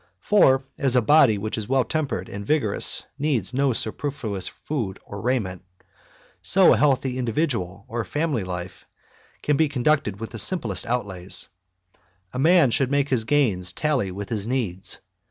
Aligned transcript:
For 0.19 0.63
as 0.79 0.95
a 0.95 1.01
body 1.03 1.37
which 1.37 1.59
is 1.59 1.69
well 1.69 1.83
tempered 1.83 2.27
and 2.27 2.43
vigorous 2.43 3.03
needs 3.19 3.53
no 3.53 3.71
superfluous 3.71 4.47
food 4.47 4.97
or 5.05 5.21
raiment, 5.21 5.63
so 6.41 6.73
a 6.73 6.77
healthy 6.77 7.19
individual 7.19 7.85
or 7.87 8.03
family 8.03 8.43
life 8.43 8.87
can 9.43 9.57
be 9.57 9.69
con 9.69 9.83
ducted 9.83 10.17
with 10.19 10.31
the 10.31 10.39
simplest 10.39 10.87
outlays, 10.87 11.49
A 12.33 12.39
man 12.39 12.71
should 12.71 12.89
make 12.89 13.09
his 13.09 13.25
gains 13.25 13.73
tally 13.73 14.09
with 14.09 14.29
his 14.29 14.47
needs. 14.47 15.01